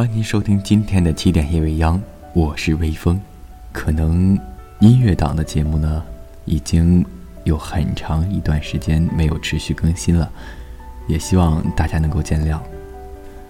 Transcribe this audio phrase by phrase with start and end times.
[0.00, 2.00] 欢迎收听今天的七点夜未央，
[2.32, 3.20] 我是微风。
[3.70, 4.34] 可能
[4.78, 6.02] 音乐党的节目呢，
[6.46, 7.04] 已经
[7.44, 10.32] 有很长一段时间没有持续更新了，
[11.06, 12.58] 也希望大家能够见谅。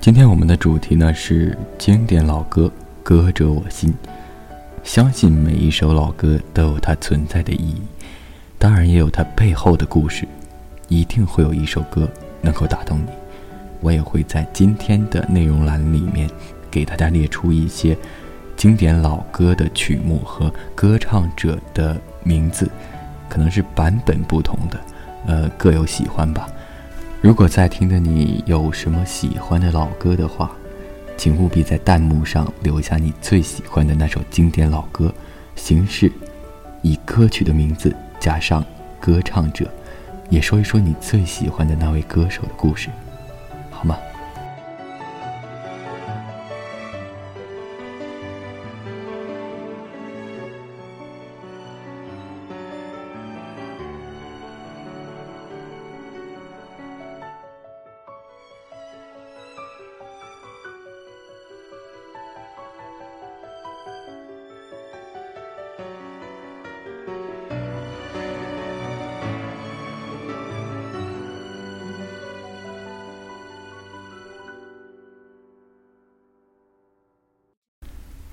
[0.00, 2.68] 今天我们的主题呢是经典老歌，
[3.04, 3.94] 歌者我心。
[4.82, 7.80] 相信每一首老歌都有它存在的意义，
[8.58, 10.26] 当然也有它背后的故事。
[10.88, 12.08] 一定会有一首歌
[12.40, 13.21] 能够打动你。
[13.82, 16.30] 我也会在今天的内容栏里面
[16.70, 17.94] 给大家列出一些。
[18.54, 22.70] 经典老歌的曲目和歌唱者的名字，
[23.28, 24.80] 可能是版本不同的，
[25.26, 26.46] 呃，各有喜欢吧。
[27.20, 30.52] 如果在听的你有什么喜欢的老歌的话，
[31.16, 35.12] 请务必在弹幕上留下你最喜欢的那首经典老歌，
[35.56, 36.12] 形式
[36.82, 38.64] 以歌曲的名字加上
[39.00, 39.66] 歌唱者，
[40.28, 42.90] 也说一说你最喜欢的那位歌手的故事，
[43.82, 44.11] 好吗？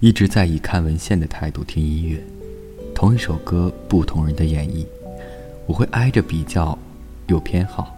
[0.01, 2.23] 一直在以看文献的态度听音乐，
[2.95, 4.85] 同一首歌，不同人的演绎，
[5.65, 6.77] 我会挨着比较，
[7.27, 7.93] 有偏好。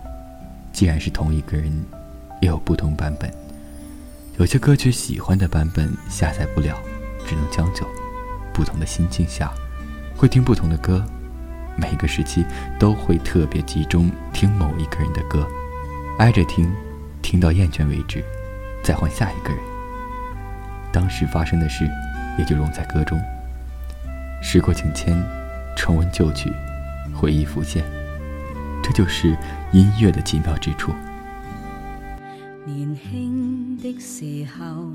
[0.73, 1.71] 既然是同一个人，
[2.41, 3.31] 也有不同版本。
[4.39, 6.75] 有些歌曲喜欢的版本下载不了，
[7.23, 7.85] 只能将就。
[8.51, 9.51] 不同的心境下，
[10.17, 11.05] 会听不同的歌。
[11.77, 12.43] 每个时期
[12.79, 15.47] 都会特别集中听某一个人的歌，
[16.17, 16.67] 挨着听，
[17.21, 18.23] 听到厌倦为止，
[18.83, 19.70] 再换下一个人。
[20.91, 21.89] 当时发生的事，
[22.37, 23.19] 也就融在歌中。
[24.41, 25.15] 时过境迁，
[25.77, 26.51] 重温旧曲，
[27.13, 27.83] 回忆浮现，
[28.83, 29.37] 这就是
[29.71, 30.91] 音乐的奇妙之处。
[32.65, 34.91] 年轻的时候，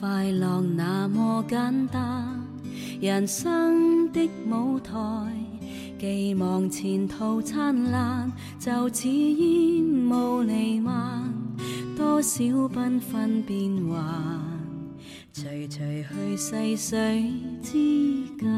[0.00, 2.28] 快乐那么简单，
[3.00, 4.92] 人生的舞台，
[5.98, 11.32] 寄望前途灿烂，就似烟雾弥漫，
[11.96, 14.51] 多少缤纷变幻。
[15.34, 17.32] 徐徐去细水
[17.62, 17.72] 之
[18.38, 18.50] 间，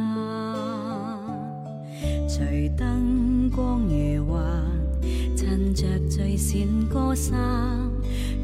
[2.29, 4.43] 随灯光如幻，
[5.37, 7.39] 衬着最闪歌声。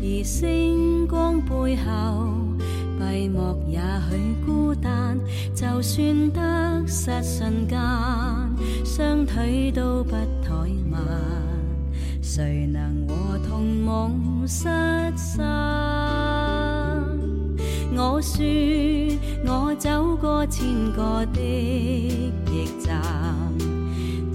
[0.01, 2.33] 而星光背后，
[3.01, 5.19] 闭幕也许孤单。
[5.53, 7.81] 就算得失瞬间，
[8.85, 10.15] 双腿都不
[10.47, 11.03] 怠慢。
[12.23, 14.69] 谁能和同梦失
[15.17, 16.10] 散？
[18.21, 18.45] 我说
[19.47, 23.01] 我走过千个的驿站，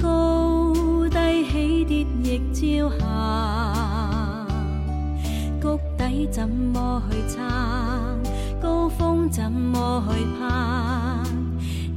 [0.02, 0.74] 高
[1.08, 3.06] 低起跌亦照下。
[5.62, 7.44] 谷底怎么去撑？
[8.60, 11.24] 高峰怎么去攀？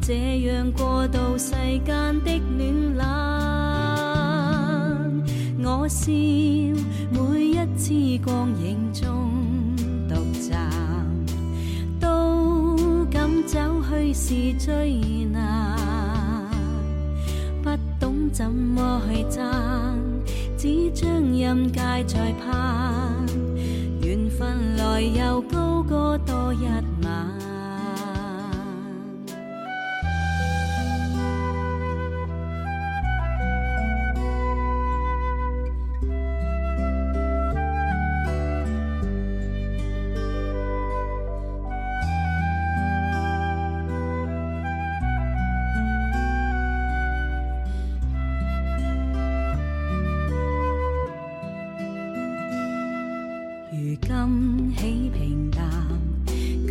[0.03, 1.53] 这样过渡世
[1.87, 2.97] 间的暖
[5.07, 5.25] 冷，
[5.65, 9.18] 我笑每一次光影中。
[14.15, 14.95] 是最
[15.33, 15.77] 难，
[17.63, 17.71] 不
[18.01, 19.45] 懂怎么去争，
[20.57, 23.27] 只将任界在盼，
[24.03, 26.67] 缘分来又高歌多一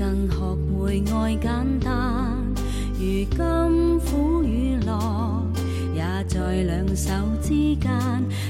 [0.07, 0.38] 曾学
[0.71, 2.33] 会爱简单，
[2.94, 5.44] 如今苦与乐
[5.94, 7.12] 也在两手
[7.42, 7.92] 之间，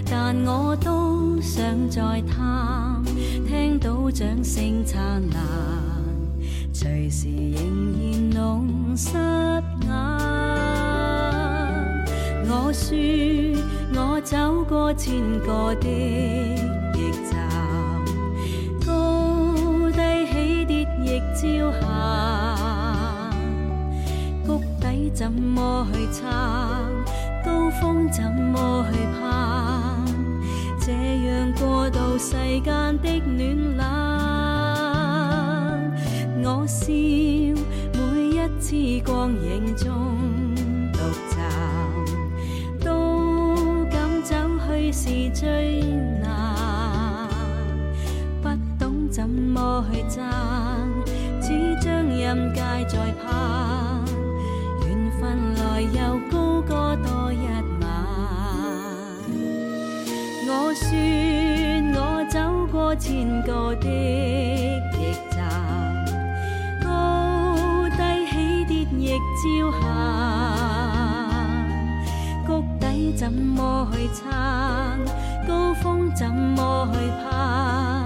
[0.07, 3.03] 但我都想再探，
[3.47, 5.43] 听到掌声灿烂，
[6.71, 7.65] 随时仍
[8.03, 9.89] 然弄湿眼。
[12.49, 12.95] 我说
[13.95, 16.66] 我走过千个的。
[21.37, 21.43] 朝
[21.79, 21.85] 霞。
[24.43, 26.25] 谷底怎么去撑？
[27.45, 30.03] 高峰怎么去攀？
[30.81, 30.91] 这
[31.27, 32.31] 样过渡世
[32.61, 33.85] 间的暖冷。
[36.43, 36.87] 我笑，
[37.93, 38.01] 每
[38.31, 38.65] 一次
[39.05, 40.16] 光影中
[52.97, 53.25] 任界在攀。
[54.87, 54.87] 缘
[55.19, 55.21] 分
[55.55, 55.97] 来又
[56.31, 57.35] 高歌多一
[57.81, 57.85] 晚。
[60.49, 60.85] 我说
[61.93, 61.97] 我
[62.29, 62.35] 走
[62.71, 63.05] 过千
[63.43, 63.87] 个的
[64.97, 65.37] 驿站，
[66.83, 66.85] 高
[67.91, 67.97] 低
[68.31, 68.33] 起
[68.65, 69.03] 跌亦
[69.37, 69.81] 照行。
[72.45, 72.49] 谷
[72.79, 74.25] 底怎么去撑？
[75.47, 78.05] 高峰怎么去攀？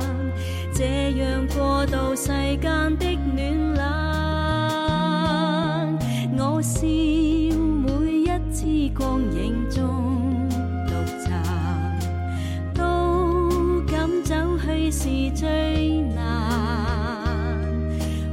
[0.73, 2.27] 这样过渡世
[2.57, 3.10] 间的
[6.81, 8.65] 笑每一次
[8.97, 10.49] 光影中
[10.87, 10.93] 独
[11.23, 11.31] 站，
[12.73, 14.33] 都敢走
[14.65, 17.55] 去是最难。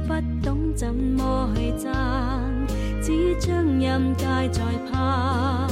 [0.07, 1.93] 不懂怎么去争，
[3.03, 5.68] 只将任界在盼。